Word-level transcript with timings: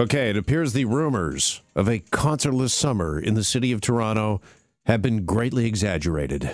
Okay, 0.00 0.30
it 0.30 0.36
appears 0.38 0.72
the 0.72 0.86
rumors 0.86 1.60
of 1.74 1.86
a 1.86 1.98
concertless 1.98 2.70
summer 2.70 3.20
in 3.20 3.34
the 3.34 3.44
city 3.44 3.70
of 3.70 3.82
Toronto 3.82 4.40
have 4.86 5.02
been 5.02 5.26
greatly 5.26 5.66
exaggerated. 5.66 6.50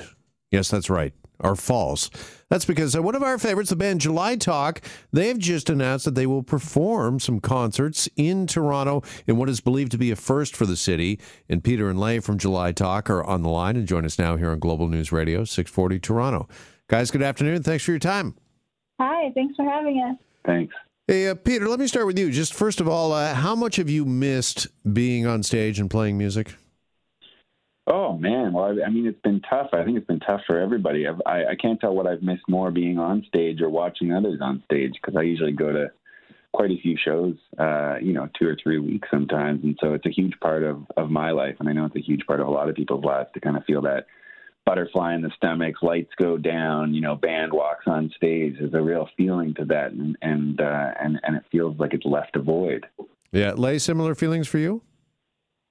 Yes, 0.51 0.69
that's 0.69 0.90
right, 0.90 1.12
are 1.38 1.54
false. 1.54 2.11
That's 2.51 2.64
because 2.64 2.96
uh, 2.96 3.03
one 3.03 3.14
of 3.14 3.22
our 3.22 3.38
favorites, 3.38 3.71
the 3.71 3.77
band 3.77 4.01
July 4.01 4.35
Talk, 4.35 4.80
they 5.12 5.29
have 5.29 5.38
just 5.38 5.71
announced 5.71 6.06
that 6.06 6.17
they 6.17 6.27
will 6.27 6.43
perform 6.43 7.21
some 7.21 7.38
concerts 7.38 8.09
in 8.17 8.49
Toronto 8.49 9.04
in 9.28 9.37
what 9.37 9.49
is 9.49 9.60
believed 9.60 9.92
to 9.92 9.99
be 9.99 10.10
a 10.10 10.17
first 10.17 10.56
for 10.56 10.67
the 10.67 10.76
city. 10.76 11.21
And 11.49 11.63
Peter 11.63 11.88
and 11.88 12.01
Leah 12.01 12.22
from 12.22 12.38
July 12.38 12.72
Talk 12.72 13.08
are 13.08 13.22
on 13.22 13.44
the 13.44 13.49
line 13.49 13.76
and 13.76 13.87
join 13.87 14.04
us 14.04 14.19
now 14.19 14.35
here 14.37 14.51
on 14.51 14.58
Global 14.58 14.88
News 14.88 15.13
Radio, 15.13 15.44
640 15.44 16.01
Toronto. 16.01 16.48
Guys, 16.88 17.12
good 17.12 17.23
afternoon. 17.23 17.62
Thanks 17.62 17.84
for 17.84 17.92
your 17.92 18.01
time. 18.01 18.34
Hi, 18.98 19.30
thanks 19.37 19.55
for 19.55 19.65
having 19.65 20.02
us. 20.02 20.19
Thanks. 20.45 20.74
Hey, 21.09 21.29
uh, 21.29 21.37
Peter, 21.37 21.69
let 21.69 21.79
me 21.79 21.87
start 21.87 22.07
with 22.07 22.19
you. 22.19 22.33
Just 22.33 22.52
first 22.52 22.80
of 22.80 22.88
all, 22.88 23.12
uh, 23.12 23.33
how 23.33 23.55
much 23.55 23.77
have 23.77 23.88
you 23.88 24.05
missed 24.05 24.66
being 24.92 25.24
on 25.24 25.45
stage 25.45 25.78
and 25.78 25.88
playing 25.88 26.19
music? 26.19 26.55
Oh 27.87 28.19
man, 28.19 28.52
well, 28.52 28.64
I, 28.64 28.87
I 28.87 28.91
mean, 28.91 29.06
it's 29.06 29.20
been 29.20 29.41
tough. 29.48 29.69
I 29.73 29.84
think 29.84 29.97
it's 29.97 30.06
been 30.09 30.19
tough 30.19 30.41
for 30.48 30.59
everybody. 30.59 31.06
I've, 31.06 31.23
I, 31.24 31.52
I 31.52 31.55
can't 31.55 31.80
tell 31.80 31.95
what 31.95 32.09
I've 32.09 32.23
missed 32.23 32.42
more 32.48 32.73
being 32.73 32.98
on 32.98 33.24
stage 33.28 33.61
or 33.61 33.70
watching 33.70 34.12
others 34.12 34.41
on 34.42 34.64
stage 34.64 34.95
because 35.00 35.16
I 35.16 35.23
usually 35.23 35.52
go 35.52 35.70
to 35.70 35.92
quite 36.52 36.73
a 36.73 36.80
few 36.83 36.97
shows, 36.97 37.36
uh, 37.56 37.98
you 38.02 38.12
know, 38.12 38.28
two 38.36 38.48
or 38.48 38.56
three 38.61 38.80
weeks 38.80 39.06
sometimes, 39.09 39.62
and 39.62 39.78
so 39.80 39.95
it's 39.95 40.06
a 40.06 40.11
huge 40.11 40.34
part 40.41 40.64
of 40.64 40.83
of 40.97 41.09
my 41.09 41.30
life, 41.30 41.55
and 41.61 41.69
I 41.69 41.73
know 41.73 41.84
it's 41.84 41.95
a 41.95 42.00
huge 42.00 42.27
part 42.27 42.41
of 42.41 42.48
a 42.48 42.50
lot 42.50 42.69
of 42.69 42.75
people's 42.75 43.05
lives 43.05 43.28
to 43.34 43.41
kind 43.41 43.56
of 43.56 43.64
feel 43.64 43.83
that 43.83 44.06
butterfly 44.66 45.15
in 45.15 45.23
the 45.23 45.30
stomach, 45.37 45.83
lights 45.83 46.11
go 46.19 46.37
down, 46.37 46.93
you 46.93 47.01
know, 47.01 47.15
band 47.15 47.52
walks 47.52 47.84
on 47.87 48.12
stage. 48.16 48.56
There's 48.59 48.75
a 48.75 48.83
real 48.83 49.09
feeling 49.16 49.55
to 49.55 49.65
that, 49.66 49.92
and 49.92 50.16
and 50.20 50.61
uh, 50.61 50.91
and 51.01 51.19
and 51.23 51.37
it 51.37 51.45
feels 51.51 51.79
like 51.79 51.95
it's 51.95 52.05
left 52.05 52.37
a 52.37 52.42
void. 52.42 52.84
Yeah, 53.33 53.52
Leah, 53.52 53.80
similar 53.80 54.15
feelings 54.15 54.48
for 54.48 54.59
you? 54.59 54.83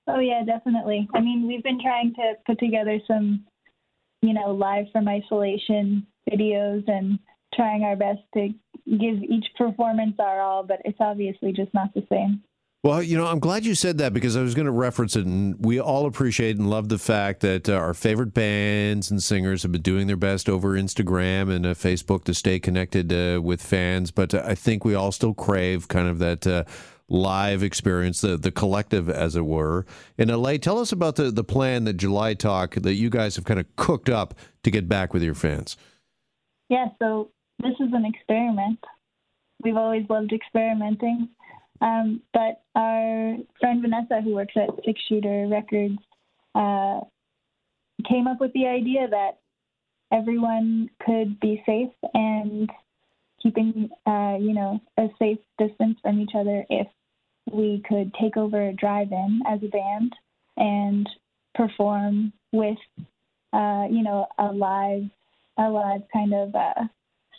Oh 0.07 0.19
yeah, 0.19 0.43
definitely. 0.43 1.07
I 1.13 1.19
mean, 1.19 1.47
we've 1.47 1.63
been 1.63 1.81
trying 1.81 2.13
to 2.15 2.33
put 2.45 2.59
together 2.59 2.99
some, 3.07 3.45
you 4.21 4.33
know, 4.33 4.51
live 4.51 4.85
from 4.91 5.07
isolation 5.07 6.07
videos 6.31 6.83
and 6.87 7.19
trying 7.53 7.83
our 7.83 7.95
best 7.95 8.19
to 8.33 8.49
give 8.87 9.23
each 9.23 9.45
performance 9.57 10.15
our 10.19 10.41
all, 10.41 10.63
but 10.63 10.79
it's 10.85 10.97
obviously 10.99 11.51
just 11.51 11.73
not 11.73 11.93
the 11.93 12.05
same. 12.09 12.41
Well, 12.85 13.01
you 13.01 13.17
know, 13.17 13.25
I'm 13.25 13.39
glad 13.39 13.65
you 13.65 13.73
said 13.73 13.97
that 13.97 14.13
because 14.13 14.37
I 14.37 14.43
was 14.43 14.53
going 14.53 14.67
to 14.67 14.71
reference 14.71 15.15
it, 15.15 15.25
and 15.25 15.55
we 15.65 15.79
all 15.79 16.05
appreciate 16.05 16.55
and 16.57 16.69
love 16.69 16.87
the 16.87 16.99
fact 16.99 17.39
that 17.39 17.67
uh, 17.67 17.73
our 17.73 17.95
favorite 17.95 18.31
bands 18.31 19.09
and 19.09 19.23
singers 19.23 19.63
have 19.63 19.71
been 19.71 19.81
doing 19.81 20.05
their 20.05 20.15
best 20.15 20.47
over 20.47 20.73
Instagram 20.73 21.51
and 21.51 21.65
uh, 21.65 21.73
Facebook 21.73 22.25
to 22.25 22.35
stay 22.35 22.59
connected 22.59 23.11
uh, 23.11 23.41
with 23.41 23.59
fans. 23.59 24.11
But 24.11 24.35
uh, 24.35 24.43
I 24.45 24.53
think 24.53 24.85
we 24.85 24.93
all 24.93 25.11
still 25.11 25.33
crave 25.33 25.87
kind 25.87 26.07
of 26.07 26.19
that 26.19 26.45
uh, 26.45 26.65
live 27.09 27.63
experience, 27.63 28.21
the 28.21 28.37
the 28.37 28.51
collective, 28.51 29.09
as 29.09 29.35
it 29.35 29.47
were. 29.47 29.87
In 30.19 30.27
LA, 30.29 30.57
tell 30.57 30.77
us 30.77 30.91
about 30.91 31.15
the 31.15 31.31
the 31.31 31.43
plan 31.43 31.85
that 31.85 31.93
July 31.93 32.35
Talk 32.35 32.75
that 32.75 32.93
you 32.93 33.09
guys 33.09 33.35
have 33.35 33.45
kind 33.45 33.59
of 33.59 33.65
cooked 33.77 34.09
up 34.09 34.35
to 34.61 34.69
get 34.69 34.87
back 34.87 35.11
with 35.11 35.23
your 35.23 35.33
fans. 35.33 35.75
Yeah, 36.69 36.89
so 37.01 37.31
this 37.63 37.73
is 37.79 37.91
an 37.93 38.05
experiment. 38.05 38.77
We've 39.63 39.75
always 39.75 40.05
loved 40.07 40.33
experimenting. 40.33 41.29
Um, 41.81 42.21
but 42.33 42.61
our 42.75 43.35
friend 43.59 43.81
Vanessa, 43.81 44.21
who 44.23 44.35
works 44.35 44.53
at 44.55 44.69
Six 44.85 44.99
Shooter 45.07 45.47
Records, 45.49 45.97
uh, 46.53 47.01
came 48.07 48.27
up 48.27 48.39
with 48.39 48.53
the 48.53 48.67
idea 48.67 49.07
that 49.09 49.39
everyone 50.11 50.89
could 51.05 51.39
be 51.39 51.61
safe 51.65 51.91
and 52.13 52.69
keeping, 53.41 53.89
uh, 54.05 54.37
you 54.39 54.53
know, 54.53 54.79
a 54.97 55.07
safe 55.19 55.39
distance 55.57 55.97
from 56.01 56.19
each 56.19 56.31
other 56.35 56.63
if 56.69 56.87
we 57.51 57.83
could 57.87 58.13
take 58.19 58.37
over 58.37 58.69
a 58.69 58.73
drive-in 58.73 59.41
as 59.47 59.59
a 59.61 59.67
band 59.67 60.13
and 60.57 61.07
perform 61.53 62.31
with, 62.51 62.77
uh, 63.53 63.85
you 63.89 64.03
know, 64.03 64.27
a 64.37 64.45
live, 64.45 65.03
a 65.57 65.69
live 65.69 66.01
kind 66.11 66.33
of 66.33 66.55
uh, 66.55 66.83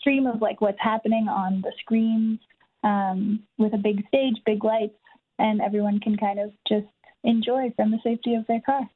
stream 0.00 0.26
of 0.26 0.40
like 0.40 0.60
what's 0.60 0.80
happening 0.80 1.26
on 1.28 1.60
the 1.62 1.72
screens 1.80 2.38
um, 2.84 3.42
with 3.58 3.74
a 3.74 3.78
big 3.78 4.06
stage, 4.08 4.36
big 4.44 4.64
lights, 4.64 4.94
and 5.38 5.60
everyone 5.60 6.00
can 6.00 6.16
kind 6.16 6.38
of 6.38 6.52
just 6.68 6.86
enjoy 7.24 7.72
from 7.76 7.90
the 7.90 7.98
safety 8.02 8.34
of 8.34 8.46
their 8.46 8.60
car. 8.60 8.88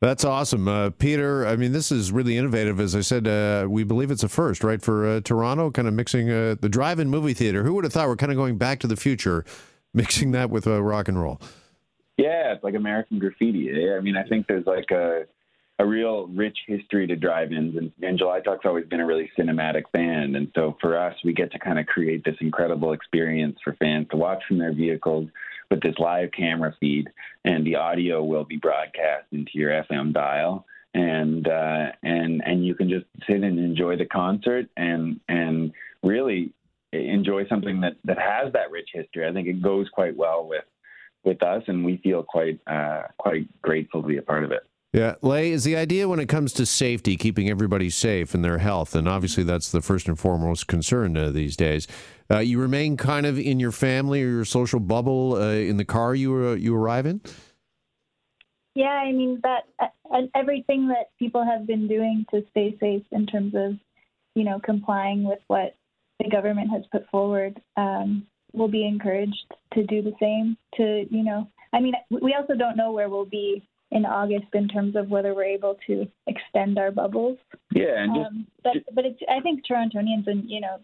That's 0.00 0.24
awesome, 0.24 0.68
uh, 0.68 0.90
Peter. 0.90 1.44
I 1.44 1.56
mean, 1.56 1.72
this 1.72 1.90
is 1.90 2.12
really 2.12 2.36
innovative. 2.36 2.78
As 2.78 2.94
I 2.94 3.00
said, 3.00 3.26
uh, 3.26 3.66
we 3.68 3.82
believe 3.82 4.12
it's 4.12 4.22
a 4.22 4.28
first, 4.28 4.62
right, 4.62 4.80
for 4.80 5.06
uh, 5.06 5.20
Toronto, 5.20 5.72
kind 5.72 5.88
of 5.88 5.94
mixing 5.94 6.30
uh, 6.30 6.54
the 6.60 6.68
drive-in 6.68 7.10
movie 7.10 7.34
theater. 7.34 7.64
Who 7.64 7.74
would 7.74 7.84
have 7.84 7.92
thought 7.92 8.06
we're 8.06 8.16
kind 8.16 8.30
of 8.30 8.36
going 8.36 8.58
back 8.58 8.78
to 8.80 8.86
the 8.86 8.96
future, 8.96 9.44
mixing 9.94 10.30
that 10.32 10.50
with 10.50 10.68
uh, 10.68 10.80
rock 10.80 11.08
and 11.08 11.20
roll? 11.20 11.40
Yeah, 12.16 12.52
it's 12.52 12.62
like 12.62 12.74
American 12.74 13.18
Graffiti. 13.18 13.70
I 13.90 14.00
mean, 14.00 14.16
I 14.16 14.22
think 14.24 14.46
there's 14.46 14.66
like 14.66 14.90
a 14.92 15.24
a 15.78 15.86
real 15.86 16.26
rich 16.28 16.58
history 16.66 17.06
to 17.06 17.14
drive-ins, 17.14 17.76
and, 17.76 17.92
and 18.02 18.18
July 18.18 18.40
Talk's 18.40 18.66
always 18.66 18.86
been 18.86 19.00
a 19.00 19.06
really 19.06 19.30
cinematic 19.38 19.84
band, 19.92 20.36
and 20.36 20.50
so 20.54 20.76
for 20.80 20.98
us, 20.98 21.14
we 21.24 21.32
get 21.32 21.52
to 21.52 21.58
kind 21.58 21.78
of 21.78 21.86
create 21.86 22.24
this 22.24 22.36
incredible 22.40 22.92
experience 22.92 23.58
for 23.62 23.74
fans 23.74 24.06
to 24.10 24.16
watch 24.16 24.42
from 24.48 24.58
their 24.58 24.72
vehicles 24.72 25.28
with 25.70 25.80
this 25.82 25.94
live 25.98 26.30
camera 26.36 26.74
feed, 26.80 27.08
and 27.44 27.64
the 27.64 27.76
audio 27.76 28.24
will 28.24 28.44
be 28.44 28.56
broadcast 28.56 29.26
into 29.30 29.52
your 29.54 29.70
FM 29.70 30.12
dial, 30.12 30.66
and 30.94 31.46
uh, 31.46 31.92
and 32.02 32.42
and 32.44 32.66
you 32.66 32.74
can 32.74 32.88
just 32.88 33.06
sit 33.26 33.42
and 33.42 33.58
enjoy 33.58 33.96
the 33.96 34.06
concert, 34.06 34.66
and 34.76 35.20
and 35.28 35.72
really 36.02 36.52
enjoy 36.92 37.46
something 37.48 37.80
that 37.82 37.96
that 38.04 38.18
has 38.18 38.52
that 38.52 38.70
rich 38.70 38.88
history. 38.92 39.28
I 39.28 39.32
think 39.32 39.46
it 39.46 39.62
goes 39.62 39.88
quite 39.92 40.16
well 40.16 40.46
with 40.48 40.64
with 41.24 41.42
us, 41.42 41.62
and 41.66 41.84
we 41.84 41.98
feel 41.98 42.22
quite 42.22 42.58
uh, 42.66 43.02
quite 43.18 43.46
grateful 43.62 44.02
to 44.02 44.08
be 44.08 44.16
a 44.16 44.22
part 44.22 44.44
of 44.44 44.50
it. 44.50 44.62
Yeah, 44.92 45.16
Leah, 45.20 45.54
is 45.54 45.64
the 45.64 45.76
idea 45.76 46.08
when 46.08 46.18
it 46.18 46.30
comes 46.30 46.54
to 46.54 46.64
safety, 46.64 47.16
keeping 47.16 47.50
everybody 47.50 47.90
safe 47.90 48.32
and 48.34 48.42
their 48.42 48.56
health, 48.56 48.94
and 48.94 49.06
obviously 49.06 49.42
that's 49.42 49.70
the 49.70 49.82
first 49.82 50.08
and 50.08 50.18
foremost 50.18 50.66
concern 50.66 51.14
uh, 51.14 51.30
these 51.30 51.56
days. 51.56 51.86
Uh, 52.30 52.38
you 52.38 52.58
remain 52.58 52.96
kind 52.96 53.26
of 53.26 53.38
in 53.38 53.60
your 53.60 53.72
family 53.72 54.22
or 54.22 54.28
your 54.28 54.44
social 54.46 54.80
bubble 54.80 55.34
uh, 55.34 55.50
in 55.50 55.76
the 55.76 55.84
car 55.84 56.14
you 56.14 56.48
uh, 56.48 56.54
you 56.54 56.74
arrive 56.74 57.04
in. 57.04 57.20
Yeah, 58.74 58.86
I 58.86 59.12
mean 59.12 59.40
that 59.42 59.64
uh, 59.78 60.22
everything 60.34 60.88
that 60.88 61.10
people 61.18 61.44
have 61.44 61.66
been 61.66 61.86
doing 61.86 62.24
to 62.30 62.42
stay 62.50 62.74
safe 62.80 63.04
in 63.12 63.26
terms 63.26 63.54
of, 63.54 63.74
you 64.34 64.44
know, 64.44 64.58
complying 64.64 65.24
with 65.24 65.40
what 65.48 65.74
the 66.18 66.30
government 66.30 66.70
has 66.70 66.84
put 66.90 67.06
forward, 67.10 67.60
um, 67.76 68.26
will 68.52 68.68
be 68.68 68.86
encouraged 68.86 69.52
to 69.74 69.84
do 69.84 70.00
the 70.00 70.14
same. 70.18 70.56
To 70.76 71.06
you 71.10 71.24
know, 71.24 71.46
I 71.74 71.80
mean, 71.80 71.92
we 72.08 72.34
also 72.34 72.54
don't 72.54 72.76
know 72.76 72.92
where 72.92 73.10
we'll 73.10 73.26
be 73.26 73.68
in 73.90 74.04
August 74.04 74.46
in 74.52 74.68
terms 74.68 74.96
of 74.96 75.08
whether 75.08 75.34
we're 75.34 75.44
able 75.44 75.76
to 75.86 76.06
extend 76.26 76.78
our 76.78 76.90
bubbles. 76.90 77.38
Yeah, 77.72 78.02
and 78.02 78.14
just, 78.14 78.26
um, 78.26 78.46
but 78.62 78.72
but 78.94 79.04
it's, 79.06 79.20
I 79.28 79.40
think 79.40 79.62
Torontonians 79.66 80.26
and 80.26 80.48
you 80.48 80.60
know 80.60 80.78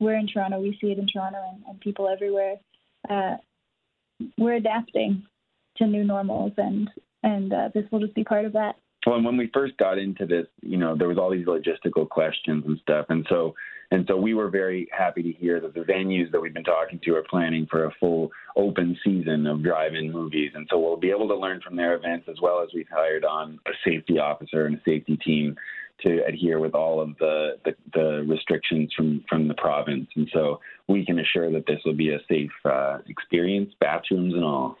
we're 0.00 0.16
in 0.16 0.28
Toronto, 0.28 0.60
we 0.60 0.76
see 0.80 0.88
it 0.88 0.98
in 0.98 1.06
Toronto, 1.06 1.38
and, 1.52 1.62
and 1.68 1.80
people 1.80 2.08
everywhere. 2.08 2.56
Uh, 3.08 3.36
we're 4.36 4.54
adapting 4.54 5.24
to 5.76 5.86
new 5.86 6.04
normals, 6.04 6.52
and 6.56 6.90
and 7.22 7.52
uh, 7.52 7.68
this 7.74 7.84
will 7.90 8.00
just 8.00 8.14
be 8.14 8.24
part 8.24 8.44
of 8.44 8.52
that. 8.52 8.76
Well, 9.06 9.16
and 9.16 9.24
when 9.24 9.36
we 9.36 9.50
first 9.54 9.76
got 9.78 9.98
into 9.98 10.26
this, 10.26 10.46
you 10.62 10.76
know, 10.76 10.96
there 10.96 11.08
was 11.08 11.18
all 11.18 11.30
these 11.30 11.46
logistical 11.46 12.08
questions 12.08 12.64
and 12.66 12.78
stuff, 12.80 13.06
and 13.08 13.26
so 13.28 13.54
and 13.90 14.04
so 14.06 14.16
we 14.16 14.34
were 14.34 14.48
very 14.48 14.88
happy 14.96 15.22
to 15.22 15.32
hear 15.32 15.60
that 15.60 15.74
the 15.74 15.80
venues 15.80 16.30
that 16.32 16.40
we've 16.40 16.54
been 16.54 16.64
talking 16.64 17.00
to 17.04 17.14
are 17.14 17.24
planning 17.28 17.66
for 17.70 17.84
a 17.84 17.94
full 17.98 18.30
open 18.56 18.96
season 19.04 19.46
of 19.46 19.62
drive-in 19.62 20.12
movies, 20.12 20.52
and 20.54 20.66
so 20.70 20.78
we'll 20.78 20.96
be 20.96 21.10
able 21.10 21.28
to 21.28 21.36
learn 21.36 21.60
from 21.60 21.76
their 21.76 21.94
events 21.94 22.26
as 22.28 22.36
well 22.42 22.62
as 22.62 22.68
we've 22.74 22.88
hired 22.90 23.24
on 23.24 23.58
a 23.66 23.70
safety 23.84 24.18
officer 24.18 24.66
and 24.66 24.76
a 24.76 24.80
safety 24.84 25.16
team 25.24 25.56
to 26.02 26.24
adhere 26.26 26.60
with 26.60 26.74
all 26.74 27.00
of 27.00 27.16
the, 27.18 27.58
the, 27.64 27.74
the 27.94 28.24
restrictions 28.28 28.92
from, 28.96 29.24
from 29.28 29.48
the 29.48 29.54
province. 29.54 30.08
And 30.14 30.28
so 30.32 30.60
we 30.86 31.04
can 31.04 31.18
assure 31.18 31.50
that 31.50 31.66
this 31.66 31.80
will 31.84 31.94
be 31.94 32.10
a 32.10 32.18
safe 32.28 32.50
uh, 32.64 32.98
experience, 33.08 33.72
bathrooms 33.80 34.34
and 34.34 34.44
all. 34.44 34.76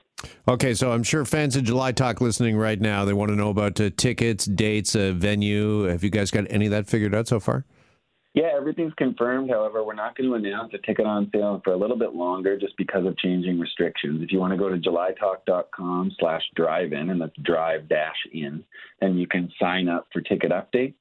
Okay, 0.46 0.74
so 0.74 0.92
I'm 0.92 1.02
sure 1.02 1.24
fans 1.24 1.56
of 1.56 1.64
July 1.64 1.92
Talk 1.92 2.20
listening 2.20 2.56
right 2.56 2.80
now, 2.80 3.04
they 3.04 3.12
want 3.12 3.30
to 3.30 3.36
know 3.36 3.50
about 3.50 3.80
uh, 3.80 3.90
tickets, 3.96 4.44
dates, 4.46 4.96
uh, 4.96 5.12
venue. 5.12 5.84
Have 5.84 6.02
you 6.02 6.10
guys 6.10 6.30
got 6.30 6.44
any 6.50 6.66
of 6.66 6.70
that 6.72 6.86
figured 6.86 7.14
out 7.14 7.28
so 7.28 7.38
far? 7.38 7.64
Yeah, 8.34 8.50
everything's 8.56 8.94
confirmed. 8.94 9.50
However, 9.50 9.82
we're 9.84 9.94
not 9.94 10.16
going 10.16 10.28
to 10.28 10.36
announce 10.36 10.72
a 10.74 10.86
ticket 10.86 11.06
on 11.06 11.30
sale 11.34 11.60
for 11.64 11.72
a 11.72 11.76
little 11.76 11.98
bit 11.98 12.14
longer 12.14 12.58
just 12.58 12.76
because 12.76 13.06
of 13.06 13.16
changing 13.18 13.58
restrictions. 13.58 14.22
If 14.22 14.30
you 14.30 14.38
want 14.38 14.52
to 14.52 14.58
go 14.58 14.68
to 14.68 14.76
julytalk.com 14.76 16.12
slash 16.20 16.42
drive 16.54 16.92
in, 16.92 17.10
and 17.10 17.20
that's 17.20 17.36
drive 17.42 17.88
dash 17.88 18.16
in, 18.32 18.62
then 19.00 19.16
you 19.16 19.26
can 19.26 19.50
sign 19.60 19.88
up 19.88 20.06
for 20.12 20.20
ticket 20.20 20.52
updates. 20.52 20.94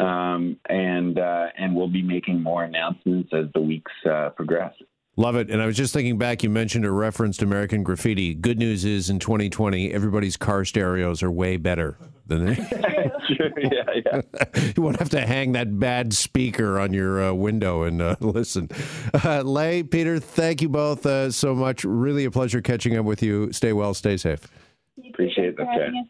Um, 0.00 0.58
and 0.68 1.18
uh, 1.18 1.46
and 1.56 1.74
we'll 1.74 1.88
be 1.88 2.02
making 2.02 2.40
more 2.40 2.62
announcements 2.62 3.30
as 3.32 3.46
the 3.54 3.60
weeks 3.60 3.90
uh, 4.08 4.30
progress. 4.30 4.72
Love 5.18 5.34
it. 5.34 5.50
And 5.50 5.60
I 5.60 5.66
was 5.66 5.76
just 5.76 5.92
thinking 5.92 6.16
back, 6.16 6.44
you 6.44 6.48
mentioned 6.48 6.84
a 6.84 6.92
reference 6.92 7.38
to 7.38 7.44
American 7.44 7.82
Graffiti. 7.82 8.34
Good 8.34 8.56
news 8.56 8.84
is 8.84 9.10
in 9.10 9.18
2020, 9.18 9.92
everybody's 9.92 10.36
car 10.36 10.64
stereos 10.64 11.24
are 11.24 11.30
way 11.30 11.56
better 11.56 11.98
than 12.28 12.46
they. 12.46 12.54
Sure, 12.54 13.50
yeah, 13.58 13.82
yeah. 14.06 14.70
you 14.76 14.80
won't 14.80 15.00
have 15.00 15.08
to 15.10 15.20
hang 15.26 15.52
that 15.52 15.76
bad 15.80 16.14
speaker 16.14 16.78
on 16.78 16.92
your 16.92 17.20
uh, 17.20 17.32
window 17.32 17.82
and 17.82 18.00
uh, 18.00 18.14
listen. 18.20 18.68
Uh, 19.24 19.42
Leah, 19.42 19.82
Peter, 19.82 20.20
thank 20.20 20.62
you 20.62 20.68
both 20.68 21.04
uh, 21.04 21.32
so 21.32 21.52
much. 21.52 21.82
Really 21.82 22.24
a 22.24 22.30
pleasure 22.30 22.60
catching 22.62 22.96
up 22.96 23.04
with 23.04 23.20
you. 23.20 23.52
Stay 23.52 23.72
well, 23.72 23.94
stay 23.94 24.16
safe. 24.16 24.46
Appreciate 25.08 25.56
Thanks 25.56 25.72
that, 25.74 25.80
having 25.80 25.94
Jay. 25.94 26.00
us. 26.00 26.06